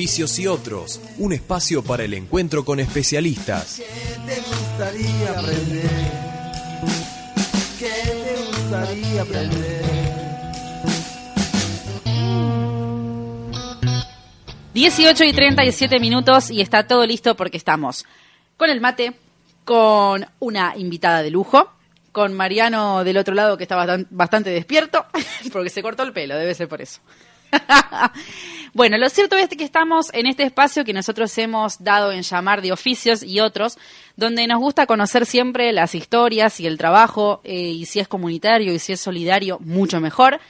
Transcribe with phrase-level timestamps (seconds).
[0.00, 3.78] oficios y otros, un espacio para el encuentro con especialistas.
[3.78, 5.90] ¿Qué te gustaría aprender?
[7.78, 9.86] ¿Qué te gustaría aprender?
[14.74, 18.04] 18 y 37 minutos y está todo listo porque estamos
[18.58, 19.14] con el mate,
[19.64, 21.70] con una invitada de lujo,
[22.12, 25.06] con Mariano del otro lado que está bastan- bastante despierto,
[25.54, 27.00] porque se cortó el pelo, debe ser por eso.
[28.74, 32.62] bueno, lo cierto es que estamos en este espacio que nosotros hemos dado en llamar
[32.62, 33.78] de oficios y otros,
[34.16, 38.72] donde nos gusta conocer siempre las historias y el trabajo, eh, y si es comunitario
[38.72, 40.40] y si es solidario, mucho mejor.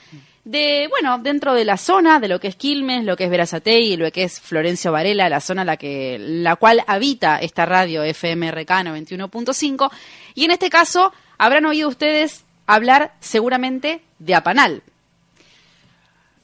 [0.43, 3.97] De, bueno, dentro de la zona, de lo que es Quilmes, lo que es Verazategui,
[3.97, 8.69] lo que es Florencio Varela, la zona la que, la cual habita esta radio FMRK
[8.69, 9.91] 91.5.
[10.35, 14.83] Y en este caso, habrán oído ustedes hablar seguramente de Apanal.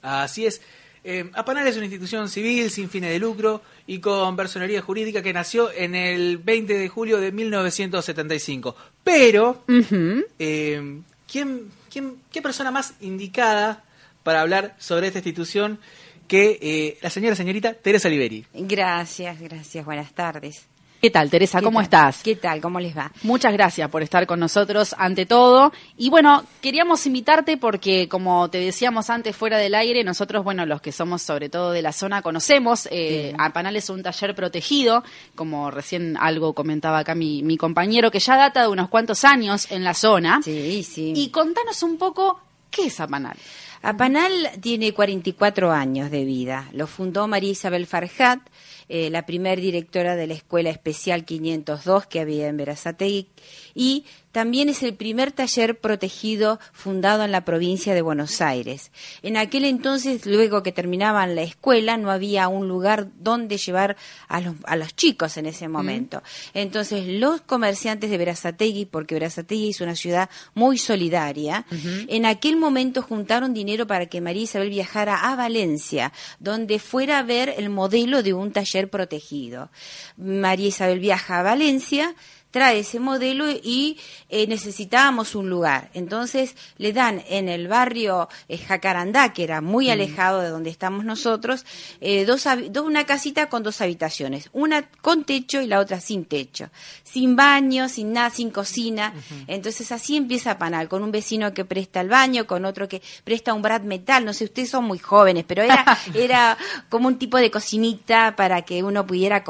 [0.04, 0.62] Así es.
[1.06, 5.34] Eh, Apanal es una institución civil sin fines de lucro y con personería jurídica que
[5.34, 8.76] nació en el 20 de julio de 1975.
[9.04, 10.24] Pero, Ujú.
[10.40, 13.84] eh, ¿quién, quién, ¿qué persona más indicada
[14.24, 15.80] para hablar sobre esta institución
[16.28, 18.46] que eh, la señora señorita Teresa Liberi?
[18.54, 19.84] Gracias, gracias.
[19.84, 20.66] Buenas tardes.
[21.04, 21.60] ¿Qué tal, Teresa?
[21.60, 21.84] ¿Qué ¿Cómo tal?
[21.84, 22.24] estás?
[22.24, 22.62] ¿Qué tal?
[22.62, 23.12] ¿Cómo les va?
[23.24, 25.74] Muchas gracias por estar con nosotros ante todo.
[25.98, 30.80] Y bueno, queríamos invitarte porque, como te decíamos antes fuera del aire, nosotros, bueno, los
[30.80, 32.88] que somos sobre todo de la zona, conocemos.
[32.90, 35.04] Eh, Apanal es un taller protegido,
[35.36, 39.70] como recién algo comentaba acá mi, mi compañero, que ya data de unos cuantos años
[39.72, 40.40] en la zona.
[40.42, 41.12] Sí, sí.
[41.18, 42.40] Y contanos un poco,
[42.72, 43.36] ¿qué es Apanal?
[43.82, 46.70] Apanal tiene 44 años de vida.
[46.72, 48.40] Lo fundó María Isabel Farjat,
[48.90, 53.28] eh, la primer directora de la Escuela Especial 502 que había en Verazategui,
[53.74, 58.92] y también es el primer taller protegido fundado en la provincia de Buenos Aires.
[59.22, 63.96] En aquel entonces, luego que terminaban la escuela, no había un lugar donde llevar
[64.28, 66.24] a los, a los chicos en ese momento.
[66.56, 71.66] Entonces, los comerciantes de Verazategui, porque Verazategui es una ciudad muy solidaria,
[72.08, 77.24] en aquel momento juntaron dinero para que María Isabel viajara a Valencia, donde fuera a
[77.24, 79.70] ver el modelo de un taller protegido.
[80.18, 82.16] María Isabel viaja a Valencia,
[82.54, 83.98] trae ese modelo y
[84.30, 85.90] eh, necesitábamos un lugar.
[85.96, 91.04] Entonces le dan en el barrio eh, Jacarandá, que era muy alejado de donde estamos
[91.04, 91.66] nosotros,
[92.00, 96.26] eh, dos, dos- una casita con dos habitaciones, una con techo y la otra sin
[96.26, 96.70] techo,
[97.04, 99.14] sin baño, sin nada, sin cocina.
[99.48, 103.56] Entonces así empieza Panal, con un vecino que presta el baño, con otro que presta
[103.56, 105.84] un brad metal, no sé, ustedes son muy jóvenes, pero era,
[106.14, 106.56] era
[106.90, 109.44] como un tipo de cocinita para que uno pudiera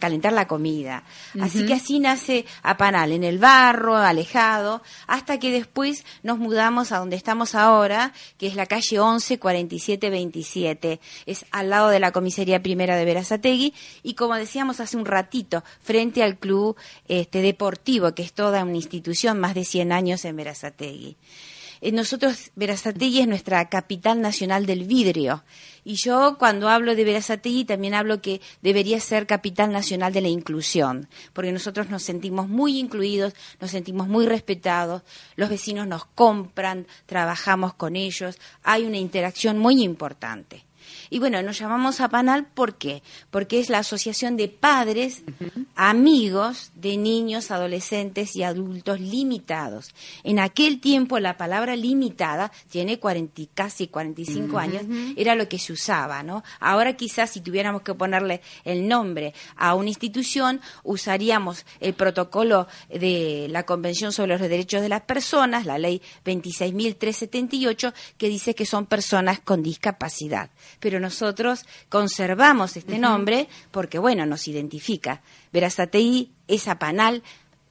[0.00, 1.04] calentar la comida.
[1.40, 2.31] Así que así nace
[2.62, 8.46] Apanal, en el barro, alejado, hasta que después nos mudamos a donde estamos ahora, que
[8.46, 11.00] es la calle 11 47 27.
[11.26, 15.64] Es al lado de la comisaría primera de Verazategui y como decíamos hace un ratito,
[15.80, 16.76] frente al club
[17.08, 21.16] este deportivo, que es toda una institución, más de 100 años en Verazategui.
[21.84, 25.42] Eh, Nosotros, Verazategui es nuestra capital nacional del vidrio.
[25.82, 30.28] Y yo cuando hablo de Verazategui también hablo que debería ser capital nacional de la
[30.28, 35.02] inclusión, porque nosotros nos sentimos muy incluidos, nos sentimos muy respetados,
[35.34, 40.64] los vecinos nos compran, trabajamos con ellos, hay una interacción muy importante.
[41.10, 43.02] Y bueno, nos llamamos a Panal ¿por qué?
[43.30, 45.22] Porque es la asociación de padres,
[45.74, 49.94] amigos de niños, adolescentes y adultos limitados.
[50.24, 54.82] En aquel tiempo la palabra limitada tiene 40, y casi 45 años,
[55.16, 56.42] era lo que se usaba, ¿no?
[56.60, 63.46] Ahora quizás si tuviéramos que ponerle el nombre a una institución, usaríamos el protocolo de
[63.50, 68.86] la Convención sobre los Derechos de las Personas, la ley 26.378, que dice que son
[68.86, 70.50] personas con discapacidad.
[70.82, 75.22] Pero nosotros conservamos este nombre porque, bueno, nos identifica.
[75.52, 77.22] Verazategui es Apanal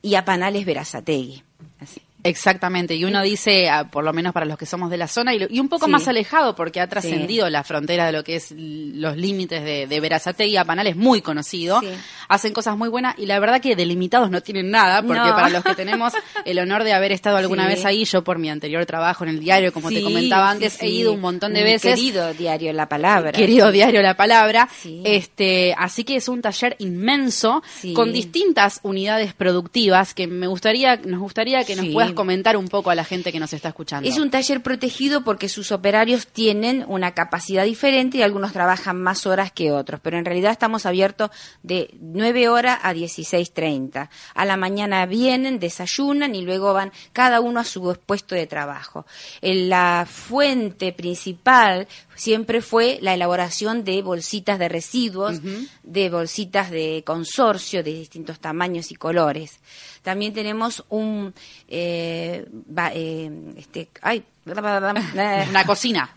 [0.02, 1.44] y Apanal es Verazategui.
[1.82, 2.02] Así.
[2.24, 5.34] Exactamente, y uno dice, ah, por lo menos para los que somos de la zona,
[5.34, 5.92] y, lo- y un poco Sí.
[5.92, 10.00] más alejado, porque ha trascendido la frontera de lo que es los límites de, de
[10.00, 11.88] Verazategui, Apanal es muy conocido, Sí.
[12.30, 15.36] hacen cosas muy buenas, y la verdad que delimitados no tienen nada, porque No.
[15.36, 16.14] para los que tenemos
[16.46, 17.70] el honor de haber estado alguna Sí.
[17.76, 20.52] vez ahí, yo por mi anterior trabajo en el diario, como te Sí, comentaba sí,
[20.54, 20.98] antes, he sí.
[20.98, 21.96] ido un montón de veces.
[21.96, 23.32] Querido diario La Palabra.
[23.32, 24.70] Querido diario La Palabra.
[24.82, 25.02] Sí.
[25.06, 27.94] Este, así que es un taller inmenso Sí.
[27.94, 31.92] con distintas unidades productivas que me gustaría, nos gustaría que nos Sí.
[32.16, 34.08] Comentar un poco a la gente que nos está escuchando.
[34.08, 39.26] Es un taller protegido porque sus operarios tienen una capacidad diferente y algunos trabajan más
[39.26, 41.32] horas que otros, pero en realidad estamos abiertos
[41.64, 44.10] de 9 horas a 16.30.
[44.34, 49.06] A la mañana vienen, desayunan y luego van cada uno a su puesto de trabajo.
[49.42, 55.40] En la fuente principal siempre fue la elaboración de bolsitas de residuos,
[55.84, 59.60] de bolsitas de consorcio de distintos tamaños y colores.
[60.02, 61.34] También tenemos un...
[61.68, 64.24] Eh, ba- eh, este, ay,
[65.50, 66.10] Una cocina.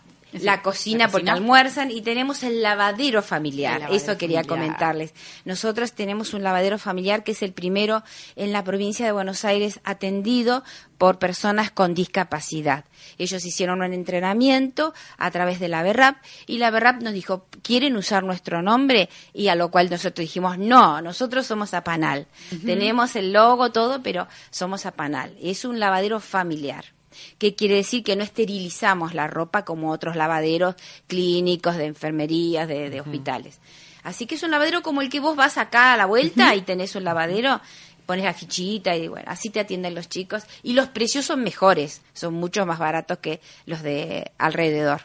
[0.43, 1.33] La cocina La porque cocina.
[1.33, 3.75] almuerzan y tenemos el lavadero familiar.
[3.75, 4.63] El lavadero Eso quería familiar.
[4.65, 5.13] comentarles.
[5.45, 8.03] Nosotros tenemos un lavadero familiar que es el primero
[8.35, 10.63] en la provincia de Buenos Aires atendido
[10.97, 12.85] por personas con discapacidad.
[13.17, 16.17] Ellos hicieron un entrenamiento a través de la BERRAP
[16.47, 19.09] y la BERRAP nos dijo, ¿quieren usar nuestro nombre?
[19.33, 22.27] Y a lo cual nosotros dijimos, no, nosotros somos Apanal.
[22.65, 25.35] Tenemos el logo, todo, pero somos Apanal.
[25.41, 26.94] Es un lavadero familiar
[27.37, 30.75] que quiere decir que no esterilizamos la ropa como otros lavaderos
[31.07, 33.59] clínicos, de enfermerías, de, de hospitales.
[34.03, 36.61] Así que es un lavadero como el que vos vas acá a la vuelta y
[36.61, 37.59] tenés un lavadero,
[38.05, 40.43] pones la fichita y bueno, así te atienden los chicos.
[40.61, 45.01] Y los precios son mejores, son mucho más baratos que los de alrededor.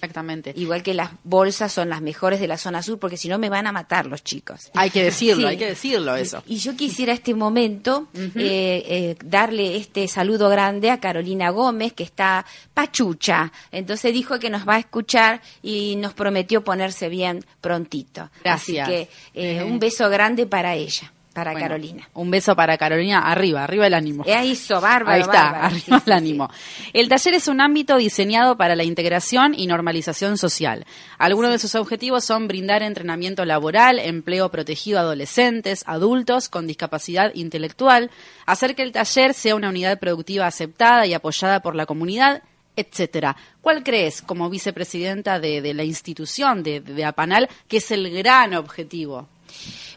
[0.00, 0.54] Exactamente.
[0.56, 3.50] Igual que las bolsas son las mejores de la zona sur, porque si no me
[3.50, 4.70] van a matar los chicos.
[4.74, 5.48] Hay que decirlo, Sí.
[5.48, 6.42] hay que decirlo eso.
[6.46, 12.02] Y yo quisiera este momento eh, eh, darle este saludo grande a Carolina Gómez, que
[12.02, 13.52] está pachucha.
[13.72, 18.30] Entonces dijo que nos va a escuchar y nos prometió ponerse bien prontito.
[18.42, 18.88] Gracias.
[18.88, 22.08] Así que eh, un beso grande para ella, para Bueno, Carolina.
[22.14, 23.20] Un beso para Carolina.
[23.20, 24.24] Arriba, arriba el ánimo.
[24.26, 25.14] Eh, hizo bárbaro.
[25.14, 25.66] Ahí está, bárbaro.
[25.66, 26.50] arriba Sí, sí, el ánimo.
[26.92, 30.86] El taller es un ámbito diseñado para la integración y normalización social.
[31.18, 37.32] Algunos de sus objetivos son brindar entrenamiento laboral, empleo protegido a adolescentes, adultos con discapacidad
[37.34, 38.10] intelectual,
[38.46, 42.42] hacer que el taller sea una unidad productiva aceptada y apoyada por la comunidad,
[42.76, 43.36] etcétera.
[43.60, 48.54] ¿Cuál crees, como vicepresidenta de, de la institución de, de APANAL, que es el gran
[48.54, 49.28] objetivo?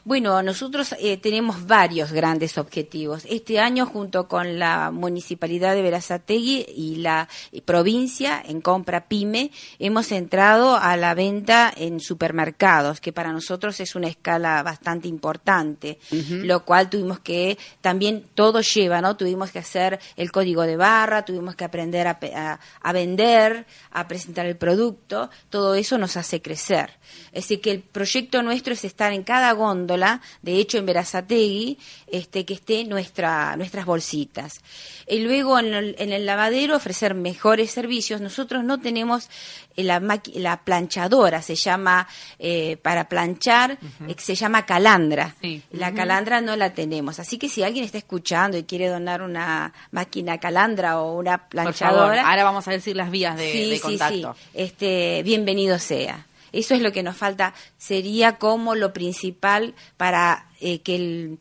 [0.05, 3.23] Bueno, nosotros eh, tenemos varios grandes objetivos.
[3.29, 9.49] Este año, junto con la Municipalidad de Verazategui y la eh, provincia, en compra PYME,
[9.79, 15.99] hemos entrado a la venta en supermercados, que para nosotros es una escala bastante importante,
[16.11, 19.15] lo cual tuvimos que, también todo lleva, ¿no?
[19.15, 24.05] Tuvimos que hacer el código de barra, tuvimos que aprender a, a- a vender, a
[24.09, 26.91] presentar el producto, todo eso nos hace crecer.
[27.31, 29.92] Es decir, que el proyecto nuestro es estar en cada góndola,
[30.41, 34.61] de hecho en Verazategui, este, que esté nuestra, nuestras bolsitas.
[35.07, 38.21] Y luego en el, en el lavadero ofrecer mejores servicios.
[38.21, 39.29] Nosotros no tenemos
[39.75, 40.01] eh, la,
[40.35, 42.07] la planchadora, se llama,
[42.39, 45.35] eh, para planchar, eh, se llama calandra.
[45.41, 45.61] Sí.
[45.71, 47.19] La calandra no la tenemos.
[47.19, 51.49] Así que si alguien está escuchando y quiere donar una máquina calandra o una Por
[51.57, 54.35] favor, planchadora, ahora vamos a decir las vías de, de contacto.
[54.53, 56.25] Este, bienvenido sea.
[56.53, 57.53] Eso es lo que nos falta.
[57.77, 61.39] Sería como lo principal para eh, que el,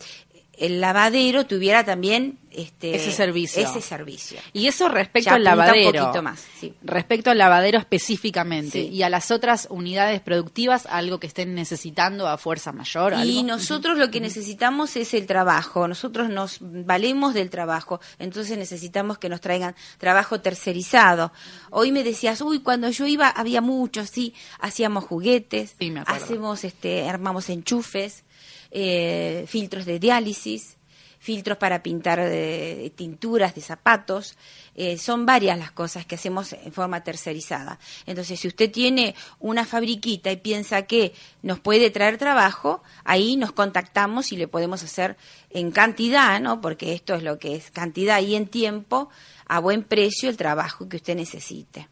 [0.59, 3.63] el lavadero tuviera también este, Ese servicio.
[3.63, 4.41] Ese servicio.
[4.53, 6.01] Y eso respecto Ya al un lavadero.
[6.05, 6.75] poquito más, sí.
[6.83, 8.83] Respecto al lavadero específicamente.
[8.83, 8.89] Sí.
[8.89, 13.15] Y a las otras unidades productivas, algo que estén necesitando a fuerza mayor.
[13.25, 15.89] Y nosotros lo que necesitamos es el trabajo.
[15.89, 18.01] Nosotros nos valemos del trabajo.
[18.19, 21.33] Entonces necesitamos que nos traigan trabajo tercerizado.
[21.71, 27.09] Hoy me decías, uy, cuando yo iba había muchos, sí, hacíamos juguetes, Sí, hacemos, este,
[27.09, 28.25] armamos enchufes,
[28.71, 30.77] eh, filtros de diálisis,
[31.23, 34.37] filtros para pintar eh, tinturas de zapatos.
[34.75, 37.79] Eh, son varias las cosas que hacemos en forma tercerizada.
[38.07, 43.53] Entonces, si usted tiene una fabriquita y piensa que nos puede traer trabajo, ahí nos
[43.53, 45.17] contactamos y le podemos hacer
[45.51, 46.61] en cantidad, ¿no?
[46.61, 49.09] Porque esto es lo que es cantidad y en tiempo,
[49.47, 51.87] a buen precio, el trabajo que usted necesite.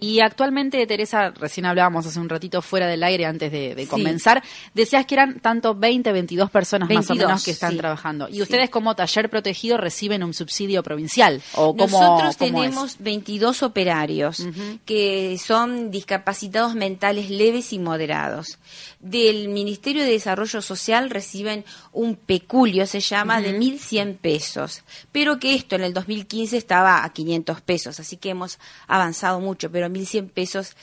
[0.00, 3.88] Y actualmente, Teresa, recién hablábamos hace un ratito fuera del aire antes de, de Sí.
[3.88, 4.42] comenzar,
[4.74, 7.76] decías que eran tanto 20, 22 personas más o 22, menos que están sí.
[7.76, 8.28] trabajando.
[8.28, 8.42] ¿Y Sí.
[8.42, 11.42] ustedes como taller protegido reciben un subsidio provincial?
[11.54, 12.70] ¿O cómo, Nosotros cómo es?
[12.70, 14.46] tenemos 22 operarios
[14.86, 18.58] que son discapacitados mentales leves y moderados.
[19.00, 25.54] Del Ministerio de Desarrollo Social reciben un peculio, se llama, de 1.100 pesos, pero que
[25.54, 30.30] esto en el 2015 estaba a 500 pesos, así que hemos avanzado mucho, pero 1.100
[30.30, 30.76] pesos,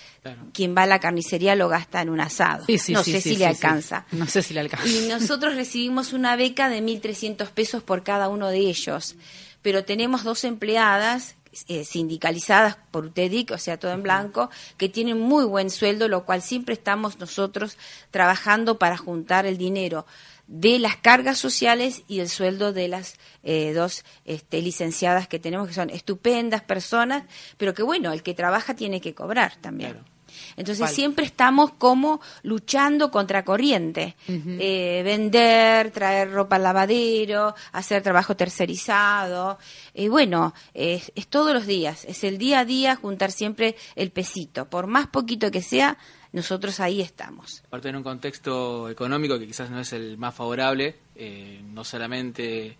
[0.54, 2.66] quien va a la carnicería lo gasta en un asado.
[2.66, 4.06] Sí, sí, no sí, sé si le alcanza.
[4.12, 4.88] No sé si le alcanza.
[4.88, 9.16] Y nosotros recibimos una beca de 1.300 pesos por cada uno de ellos,
[9.62, 11.36] pero tenemos dos empleadas
[11.68, 16.24] eh, sindicalizadas por UTEDIC, o sea, todo en blanco, que tienen muy buen sueldo, lo
[16.24, 17.78] cual siempre estamos nosotros
[18.12, 20.06] trabajando para juntar el dinero
[20.48, 25.68] de las cargas sociales y el sueldo de las eh, dos este, licenciadas que tenemos,
[25.68, 27.24] que son estupendas personas,
[27.58, 29.98] pero que bueno, el que trabaja tiene que cobrar también.
[30.56, 34.16] Entonces siempre estamos como luchando contra corriente.
[34.28, 39.58] Eh, vender, traer ropa al lavadero, hacer trabajo tercerizado.
[39.94, 44.12] Eh, bueno, es, es todos los días, es el día a día juntar siempre el
[44.12, 44.70] pesito.
[44.70, 45.98] Por más poquito que sea,
[46.38, 47.62] nosotros ahí estamos.
[47.68, 52.78] Aparte en un contexto económico que quizás no es el más favorable, eh, no solamente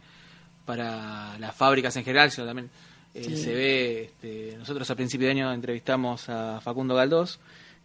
[0.66, 2.70] para las fábricas en general, sino también
[3.14, 3.38] eh, Sí.
[3.38, 7.40] se ve, este, nosotros a principio de año entrevistamos a Facundo Galdós,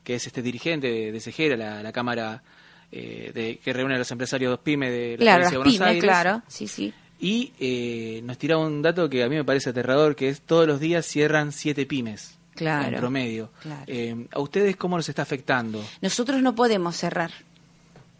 [0.04, 2.42] que es este dirigente de, de Cejera, la, la cámara
[2.90, 5.88] eh, de, que reúne a los empresarios pyme de la Claro, provincia de Buenos pymes,
[5.88, 6.04] Aires.
[6.04, 6.92] claro, sí, sí.
[7.20, 10.66] Y eh, nos tiraba un dato que a mí me parece aterrador, que es todos
[10.66, 13.50] los días cierran siete pymes Claro, en promedio.
[13.60, 13.84] claro.
[13.86, 15.82] Eh, ¿A ustedes cómo los está afectando?
[16.00, 17.30] Nosotros no podemos cerrar.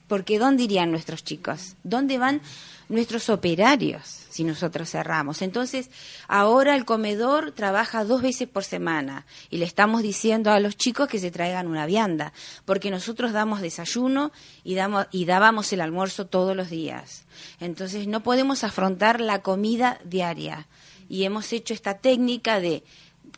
[0.08, 1.74] Porque ¿dónde irían nuestros chicos?
[1.84, 2.42] ¿Dónde van
[2.90, 5.40] nuestros operarios si nosotros cerramos?
[5.40, 5.88] Entonces,
[6.28, 11.08] ahora el comedor trabaja dos veces por semana y le estamos diciendo a los chicos
[11.08, 12.34] que se traigan una vianda,
[12.66, 14.32] porque nosotros damos desayuno
[14.64, 17.24] y, damos, y dábamos el almuerzo todos los días.
[17.58, 20.66] Entonces, no podemos afrontar la comida diaria.
[21.08, 22.84] Y hemos hecho esta técnica de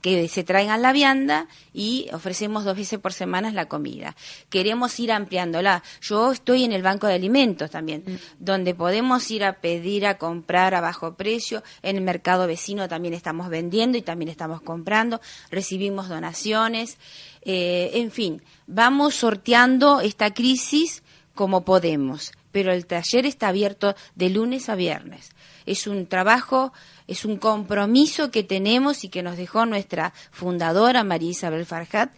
[0.04, 4.14] que se traigan la vianda y ofrecemos dos veces por semana la comida.
[4.50, 5.82] Queremos ir ampliándola.
[6.02, 10.74] Yo estoy en el banco de alimentos también, donde podemos ir a pedir a comprar
[10.74, 11.62] a bajo precio.
[11.80, 15.22] En el mercado vecino también estamos vendiendo y también estamos comprando.
[15.50, 16.98] Recibimos donaciones.
[17.40, 21.02] Eh, en fin, vamos sorteando esta crisis
[21.34, 22.32] como podemos.
[22.52, 25.30] Pero el taller está abierto de lunes a viernes.
[25.64, 26.74] Es un trabajo,
[27.06, 32.12] es un compromiso que tenemos y que nos dejó nuestra fundadora María Isabel Farhat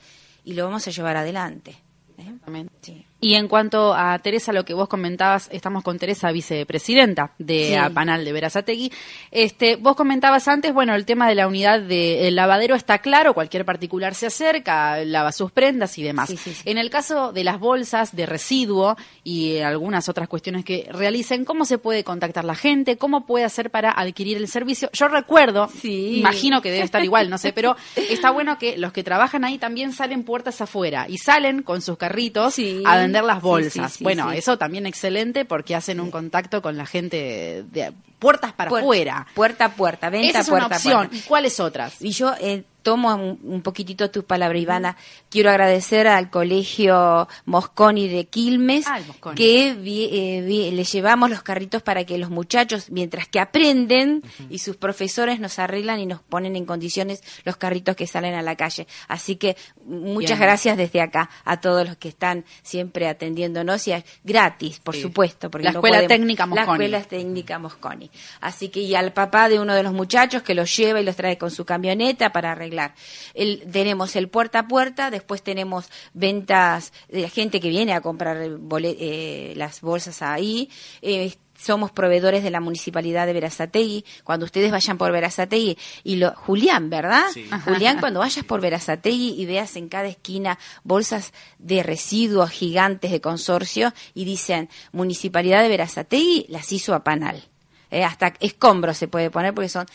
[0.45, 1.77] y lo vamos a llevar adelante.
[2.19, 2.67] ¿eh?
[2.83, 3.05] Sí.
[3.27, 7.75] Y en cuanto a Teresa, lo que vos comentabas, estamos con Teresa, vicepresidenta de Sí.
[7.75, 8.93] APANAL de Verazategui.
[9.33, 13.65] Este, vos comentabas antes, bueno, el tema de la unidad del lavadero está claro, cualquier
[13.65, 16.29] particular se acerca, lava sus prendas y demás.
[16.29, 16.63] Sí, sí, sí.
[16.67, 21.65] En el caso de las bolsas de residuo y algunas otras cuestiones que realicen, ¿cómo
[21.65, 22.97] se puede contactar la gente?
[22.97, 24.89] ¿Cómo puede hacer para adquirir el servicio?
[24.93, 29.03] Yo recuerdo, imagino que debe estar igual, no sé, pero está bueno que los que
[29.03, 32.55] trabajan ahí también salen puertas afuera y salen con sus carritos
[32.85, 33.93] a vender las bolsas.
[33.93, 38.53] sí, sí, bueno, eso también excelente porque hacen un contacto con la gente de puertas
[38.53, 39.27] para afuera.
[39.35, 40.97] Puerta a puerta, venta Esa es una puerta a opción.
[41.09, 41.17] puerta.
[41.17, 42.01] ¿Y cuáles otras?
[42.03, 44.97] Y yo eh, tomo un, un poquitito tu palabra, Ivana.
[45.29, 49.35] Quiero agradecer al colegio Mosconi de Quilmes, Ah, Mosconi.
[49.37, 54.23] que vi- eh, vi- le llevamos los carritos para que los muchachos, mientras que aprenden,
[54.51, 58.43] y sus profesores nos arreglan y nos ponen en condiciones los carritos que salen a
[58.43, 58.87] la calle.
[59.09, 60.49] Así que muchas Bien.
[60.49, 65.03] gracias desde acá a todos los que están siempre atendiéndonos y a- gratis, por Sí.
[65.03, 65.51] supuesto.
[65.51, 66.67] Porque La no Escuela podemos- Técnica Mosconi.
[66.89, 68.06] La Escuela Técnica Mosconi.
[68.41, 71.17] Así que y al papá de uno de los muchachos que los lleva y los
[71.17, 72.95] trae con su camioneta para arreglar.
[73.35, 78.37] El- tenemos el puerta a puerta, después tenemos ventas de gente que viene a comprar
[78.39, 80.71] eh, las bolsas ahí.
[81.03, 84.05] Eh, somos proveedores de la municipalidad de Verazategui.
[84.25, 87.25] Cuando ustedes vayan por Verazategui y lo Julián, ¿verdad?
[87.33, 87.49] Sí.
[87.65, 93.23] Julián, cuando vayas por Verazategui y veas en cada esquina bolsas de residuos gigantes de
[93.23, 97.43] consorcio y dicen Municipalidad de Verazategui las hizo a Panal.
[97.91, 99.87] Eh, hasta escombros se puede poner porque son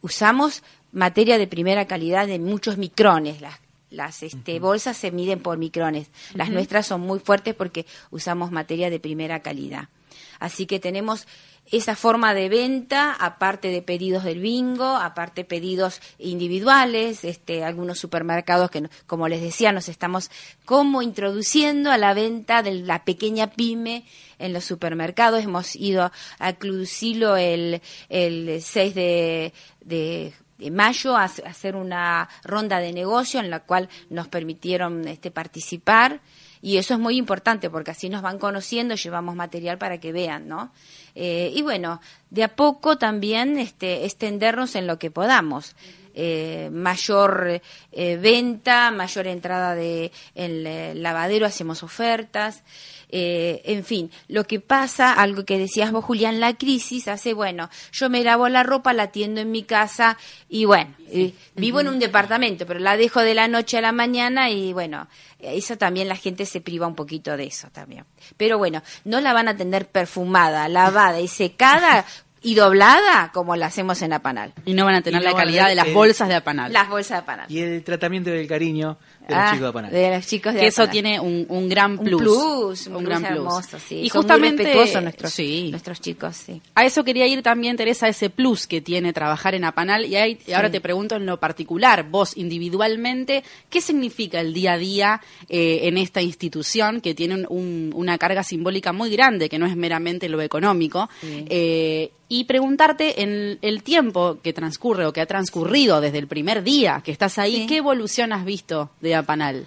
[0.00, 0.62] usamos
[0.92, 3.40] materia de primera calidad de muchos micrones.
[3.40, 3.58] Las,
[3.90, 6.08] las este, bolsas se miden por micrones.
[6.34, 9.88] Las nuestras son muy fuertes porque usamos materia de primera calidad.
[10.38, 11.26] Así que tenemos
[11.70, 18.70] esa forma de venta, aparte de pedidos del bingo, aparte pedidos individuales, este, algunos supermercados
[18.70, 20.30] que, como les decía, nos estamos
[20.64, 24.04] como introduciendo a la venta de la pequeña pyme
[24.38, 25.42] en los supermercados.
[25.42, 30.32] Hemos ido a Clusilo el, el 6 de, de
[30.70, 36.20] mayo a a hacer una ronda de negocio en la cual nos permitieron este, participar
[36.60, 40.48] y eso es muy importante porque así nos van conociendo, llevamos material para que vean,
[40.48, 40.72] ¿no?
[41.20, 45.74] Eh, y bueno, de a poco también este, extendernos en lo que podamos.
[46.20, 47.60] Eh, mayor
[47.92, 52.64] eh, venta, mayor entrada de en el lavadero, hacemos ofertas,
[53.10, 57.70] eh, en fin, lo que pasa, algo que decías vos, Julián, la crisis hace, bueno,
[57.90, 61.88] yo me lavo la ropa, la tiendo en mi casa y bueno, eh, vivo en
[61.88, 65.08] un departamento, pero la dejo de la noche a la mañana y bueno,
[65.38, 68.04] eso también la gente se priva un poquito de eso también.
[68.36, 72.04] Pero bueno, no la van a tener perfumada, lavada y secada
[72.42, 74.52] y doblada como la hacemos en Apanal.
[74.64, 76.72] Y no van a tener la calidad de las el- bolsas de Apanal.
[76.72, 77.46] Las bolsas de Apanal.
[77.50, 79.90] Y el tratamiento del cariño de los Ah, chicos de Apanal.
[79.92, 82.86] de los chicos de que eso tiene un, un gran un plus.
[82.86, 83.30] un, un plus gran plus.
[83.36, 83.96] hermoso, sí.
[83.96, 85.68] Y Son muy justamente respetuosos nuestros, sí.
[85.70, 86.62] nuestros chicos, sí.
[86.74, 90.06] A eso quería ir también, Teresa, ese plus que tiene trabajar en Apanal.
[90.06, 94.72] Y, ahí- y ahora te pregunto en lo particular, vos individualmente, ¿qué significa el día
[94.72, 99.48] a día eh, en esta institución que tiene un- un- una carga simbólica muy grande,
[99.48, 101.08] que no es meramente lo económico?
[101.20, 101.44] Sí.
[101.48, 106.62] Eh, y preguntarte en el tiempo que transcurre o que ha transcurrido desde el primer
[106.62, 107.66] día que estás ahí, Sí.
[107.66, 109.66] ¿qué evolución has visto de Apanal?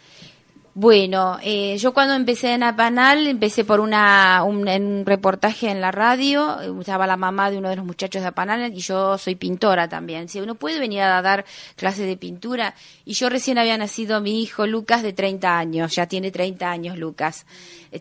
[0.74, 5.91] Bueno, eh, yo cuando empecé en Apanal, empecé por una, un, un reportaje en la
[5.91, 9.89] radio, estaba la mamá de uno de los muchachos de Apanal y yo soy pintora
[9.89, 10.29] también.
[10.29, 11.43] Si uno puede venir a dar
[11.75, 16.08] clases de pintura y yo recién había nacido mi hijo Lucas de 30 años, ya
[16.08, 17.46] tiene 30 años Lucas.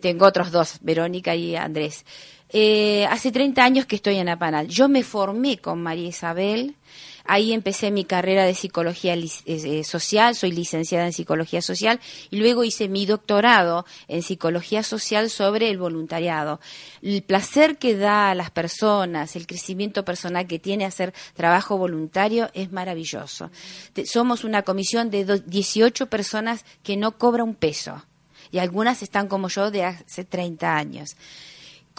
[0.01, 2.05] Tengo otros dos, Verónica y Andrés.
[2.53, 4.67] Eh, hace 30 años que estoy en Apanal.
[4.67, 6.75] Yo me formé con María Isabel.
[7.23, 11.99] Ahí empecé mi carrera de psicología eh, social, soy licenciada en psicología social
[12.31, 16.59] y luego hice mi doctorado en psicología social sobre el voluntariado.
[17.03, 22.49] El placer que da a las personas, el crecimiento personal que tiene hacer trabajo voluntario
[22.55, 23.51] es maravilloso.
[24.03, 28.03] Somos una comisión de do- 18 personas que no cobra un peso
[28.51, 31.15] y algunas están como yo de hace 30 años.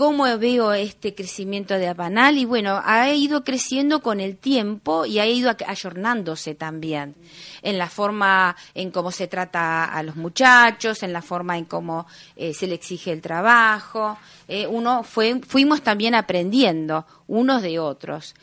[0.03, 2.37] ¿Cómo veo este crecimiento de Apanal?
[2.37, 7.15] Y bueno, ha ido creciendo con el tiempo y ha ido ayornándose también
[7.63, 12.09] en la forma en cómo se trata a los muchachos, en la forma en cómo
[12.35, 14.19] eh, se le exige el trabajo.
[14.49, 18.35] Eh, uno fue, fuimos también aprendiendo unos de otros.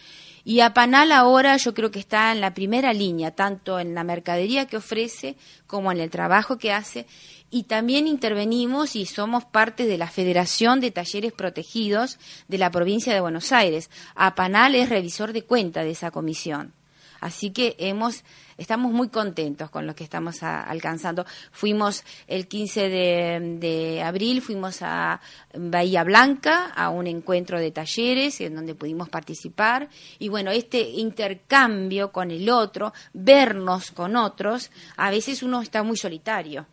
[0.50, 4.66] Y Apanal ahora yo creo que está en la primera línea, tanto en la mercadería
[4.66, 5.38] que ofrece
[5.68, 7.06] como en el trabajo que hace.
[7.52, 13.14] Y también intervenimos y somos parte de la Federación de Talleres Protegidos de la provincia
[13.14, 13.92] de Buenos Aires.
[14.16, 16.74] Apanal es revisor de cuenta de esa comisión.
[17.22, 18.24] Así que hemos,
[18.58, 21.26] estamos muy contentos con lo que estamos a- alcanzando.
[21.52, 25.20] Fuimos el 15 de, de abril, fuimos a
[25.54, 29.90] Bahía Blanca a un encuentro de talleres en donde pudimos participar.
[30.20, 35.98] Y bueno, este intercambio con el otro, vernos con otros, a veces uno está muy
[35.98, 36.66] solitario.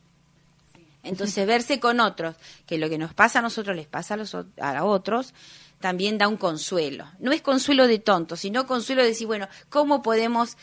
[1.07, 2.37] Entonces, verse con otros,
[2.67, 5.35] que lo que nos pasa a nosotros les pasa a los a otros,
[5.81, 7.07] también da un consuelo.
[7.19, 10.57] No es consuelo de tonto, sino consuelo de decir, bueno, ¿cómo podemos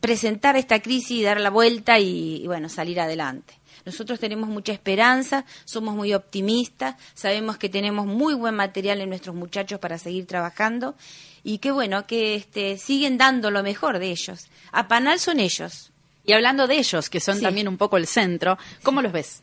[0.00, 3.54] presentar esta crisis y dar la vuelta y, bueno, salir adelante?
[3.84, 9.34] Nosotros tenemos mucha esperanza, somos muy optimistas, sabemos que tenemos muy buen material en nuestros
[9.34, 10.94] muchachos para seguir trabajando
[11.42, 14.46] y que bueno, que este, siguen dando lo mejor de ellos.
[14.72, 15.90] A Panal son ellos.
[16.24, 17.42] Y hablando de ellos, que son Sí.
[17.42, 19.42] también un poco el centro, ¿cómo los ves?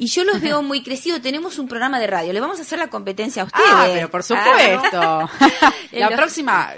[0.00, 1.20] Y yo los veo muy crecidos.
[1.20, 2.32] Tenemos un programa de radio.
[2.32, 3.66] Le vamos a hacer la competencia a ustedes.
[3.68, 5.28] Ah, pero por supuesto.
[5.60, 6.70] Ah, La Los- próxima,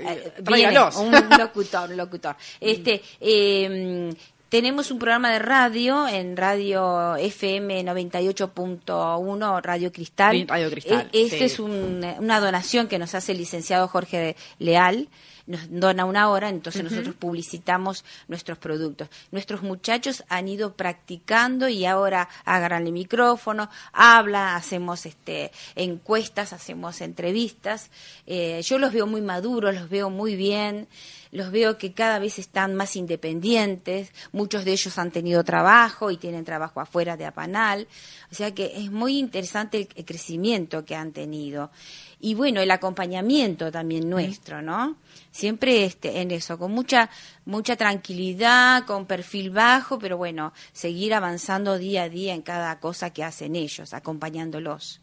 [0.43, 0.97] tráigalos.
[0.97, 2.37] un locutor, un locutor.
[2.61, 4.15] Este, eh,
[4.49, 10.47] tenemos un programa de radio en radio FM 98.1 Radio Cristal.
[10.49, 11.45] Radio Cristal, E- Este sí.
[11.45, 15.09] es un- una donación que nos hace el licenciado Jorge Leal.
[15.51, 19.09] Nos dona una hora, entonces nosotros publicitamos nuestros productos.
[19.33, 27.01] Nuestros muchachos han ido practicando y ahora agarran el micrófono, hablan, hacemos este, encuestas, hacemos
[27.01, 27.91] entrevistas.
[28.29, 30.87] Eh, yo los veo muy maduros, los veo muy bien,
[31.33, 34.13] los veo que cada vez están más independientes.
[34.31, 37.89] Muchos de ellos han tenido trabajo y tienen trabajo afuera de Apanal.
[38.31, 41.73] O sea que es muy interesante el, el crecimiento que han tenido.
[42.21, 44.97] Y bueno, el acompañamiento también nuestro, ¿no?
[45.31, 47.09] Siempre este, en eso, con mucha,
[47.47, 53.11] mucha tranquilidad, con perfil bajo, pero bueno, seguir avanzando día a día en cada cosa
[53.11, 55.01] que hacen ellos, acompañándolos.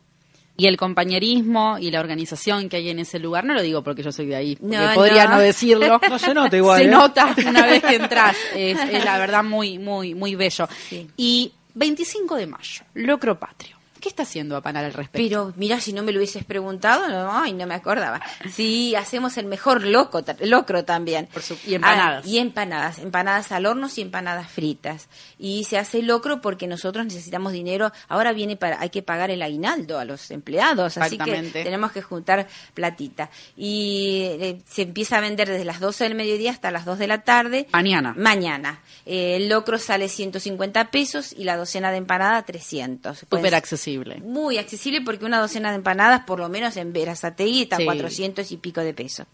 [0.59, 4.01] Y el compañerismo y la organización que hay en ese lugar, no lo digo porque
[4.03, 5.35] yo soy de ahí, No, podría no.
[5.35, 5.99] no, decirlo.
[6.09, 6.91] No se nota igual, Se ¿eh?
[6.91, 8.35] nota una vez que entras.
[8.55, 10.67] Es, es la verdad muy, muy, muy bello.
[10.89, 11.07] Sí.
[11.15, 13.76] Y 25 de mayo, Locro Patrio.
[14.07, 15.27] ¿Qué está haciendo Apanal al respecto?
[15.27, 18.21] Pero mira, si no me lo hubieses preguntado, no, ay, no me acordaba.
[18.53, 21.27] Sí, hacemos el mejor loco, locro también.
[21.27, 22.23] Por su- y empanadas.
[22.25, 25.09] Ah, y empanadas, empanadas al horno y empanadas fritas.
[25.37, 27.91] Y se hace locro porque nosotros necesitamos dinero.
[28.07, 31.31] Ahora viene para, hay que pagar el aguinaldo a los empleados, así que
[31.63, 33.29] tenemos que juntar platita.
[33.57, 37.07] Y eh, se empieza a vender desde las 12 del mediodía hasta las 2 de
[37.07, 37.67] la tarde.
[37.73, 38.13] Mañana.
[38.17, 38.79] Mañana.
[39.05, 43.25] Eh, el locro sale 150 pesos y la docena de empanada 300.
[43.25, 43.55] Pueden Súper ser-
[43.99, 44.21] accesible.
[44.27, 47.85] muy accesible porque una docena de empanadas, por lo menos en Verazategui, está Sí.
[47.85, 49.25] 400 y pico de pesos.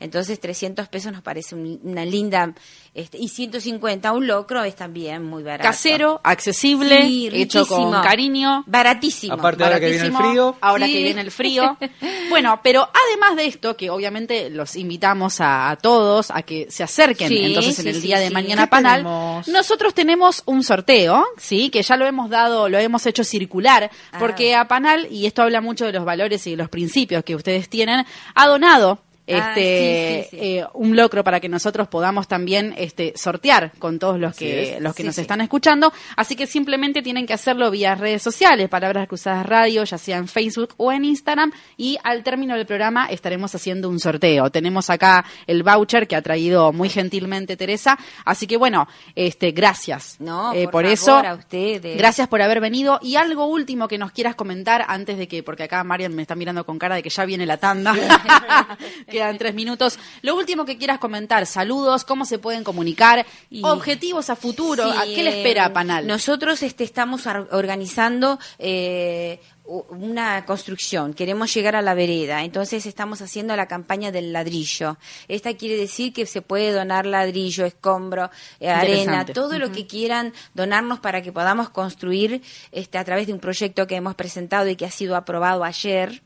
[0.00, 2.54] Entonces 300 pesos nos parece un- una linda,
[2.94, 5.68] este, y 150 un locro es también muy barato.
[5.68, 8.02] Casero, accesible, Sí, hecho con riquísimo.
[8.02, 8.64] cariño.
[8.66, 9.34] Baratísimo.
[9.34, 10.56] Aparte ahora que viene el frío.
[10.60, 10.92] Ahora Sí.
[10.92, 11.76] que viene el frío.
[12.28, 16.82] Bueno, pero además de esto, que obviamente los invitamos a, a todos a que se
[16.82, 18.34] acerquen Sí, entonces en el sí, día de sí.
[18.34, 19.48] mañana a ¿Qué Panal, tenemos?
[19.48, 24.18] nosotros tenemos un sorteo, sí, que ya lo hemos dado, lo hemos hecho circular, Ah.
[24.18, 27.36] porque a Panal, y esto habla mucho de los valores y de los principios que
[27.36, 28.04] ustedes tienen,
[28.34, 30.58] ha donado Ah, este sí, sí, sí.
[30.58, 34.74] eh, un locro para que nosotros podamos también este sortear con todos los Así que
[34.76, 34.80] es.
[34.80, 35.92] los que nos están escuchando.
[36.16, 40.28] Así que simplemente tienen que hacerlo vía redes sociales palabras cruzadas radio ya sea en
[40.28, 44.50] Facebook o en Instagram y al término del programa estaremos haciendo un sorteo.
[44.50, 47.98] Tenemos acá el voucher que ha traído muy gentilmente Teresa.
[48.24, 51.16] Así que bueno este gracias No, eh, por por favor, eso.
[51.16, 51.96] a ustedes.
[51.98, 52.98] gracias por haber venido.
[53.02, 56.34] Y algo último que nos quieras comentar antes de que porque acá Marian me está
[56.34, 57.94] mirando con cara de que ya viene la tanda
[59.16, 59.98] quedan tres minutos.
[60.22, 64.98] Lo último que quieras comentar saludos cómo se pueden comunicar Y- objetivos a futuro Sí,
[64.98, 66.06] ¿a qué le espera a Panal?
[66.06, 73.56] Nosotros este, estamos organizando eh, una construcción, queremos llegar a la vereda, entonces estamos haciendo
[73.56, 74.96] la campaña del ladrillo.
[75.28, 80.32] Esta quiere decir que se puede donar ladrillo, escombro, eh, arena, todo lo que quieran
[80.54, 84.76] donarnos para que podamos construir este, a través de un proyecto que hemos presentado y
[84.76, 86.22] que ha sido aprobado ayer.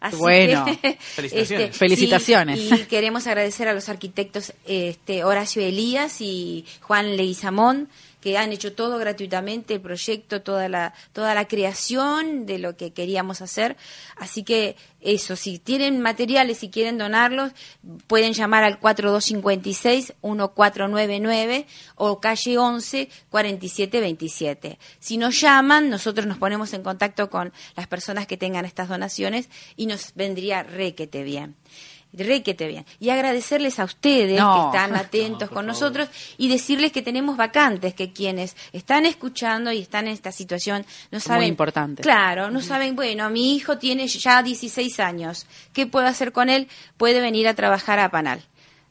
[0.00, 0.64] Así Bueno.
[0.64, 1.66] que, Felicitaciones.
[1.68, 2.58] este, Felicitaciones.
[2.60, 7.88] sí, y queremos agradecer a los arquitectos este, Horacio Elías y Juan Leguizamón
[8.24, 12.94] que han hecho todo gratuitamente el proyecto, toda la toda la creación de lo que
[12.94, 13.76] queríamos hacer.
[14.16, 17.52] Así que eso, si tienen materiales y quieren donarlos,
[18.06, 24.78] pueden llamar al 4256 1499 o calle 11 4727.
[25.00, 29.50] Si nos llaman, nosotros nos ponemos en contacto con las personas que tengan estas donaciones
[29.76, 31.56] y nos vendría requete bien.
[32.16, 32.86] Requete bien.
[33.00, 34.70] Y agradecerles a ustedes No.
[34.72, 39.80] que están atentos con nosotros y decirles que tenemos vacantes, que quienes están escuchando y
[39.80, 41.48] están en esta situación no saben.
[41.48, 42.02] importante.
[42.02, 46.68] Claro, no saben, bueno, mi hijo tiene ya 16 años, ¿qué puedo hacer con él?
[46.96, 48.42] Puede venir a trabajar a Panal.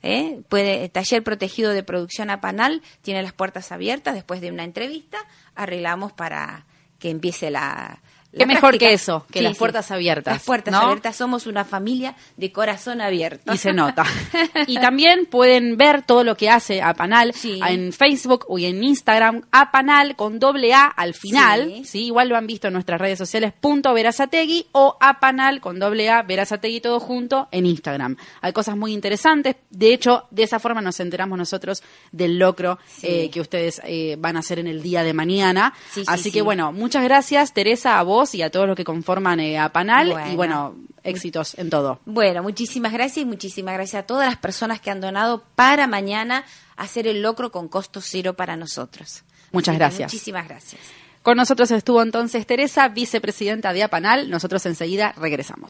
[0.02, 0.42] ¿eh?
[0.50, 5.18] Puede, taller protegido de producción a Panal, tiene las puertas abiertas, después de una entrevista,
[5.56, 6.66] arreglamos para
[7.00, 8.02] que empiece la...
[8.38, 8.88] Qué mejor práctica.
[8.88, 10.80] que eso, que las puertas abiertas, Las puertas ¿no?
[10.80, 13.54] abiertas, somos una familia de corazón abierto.
[13.54, 14.04] y se nota.
[14.67, 17.60] y también pueden ver todo lo que hace Apanal Sí.
[17.67, 22.06] en Facebook o en Instagram, Apanal con doble A al final, Sí.
[22.06, 26.24] igual lo han visto en nuestras redes sociales, punto Verazategui o Apanal con doble A,
[26.24, 28.17] Verazategui todo junto en Instagram.
[28.41, 33.30] Hay cosas muy interesantes, de hecho, de esa forma nos enteramos nosotros del locro eh,
[33.30, 35.74] que ustedes eh, van a hacer en el día de mañana.
[35.91, 38.84] Sí, sí, Así que bueno, muchas gracias Teresa, a vos y a todos los que
[38.84, 40.36] conforman eh, Apanal y Bueno.
[40.36, 42.00] bueno, éxitos en todo.
[42.06, 46.46] Bueno, muchísimas gracias y muchísimas gracias a todas las personas que han donado para mañana
[46.76, 49.24] hacer el locro con costo cero para nosotros.
[49.52, 50.14] Muchas Así gracias.
[50.14, 50.82] Muchísimas gracias.
[51.22, 54.30] Con nosotros estuvo entonces Teresa, vicepresidenta de Apanal.
[54.30, 55.62] Nosotros enseguida regresamos.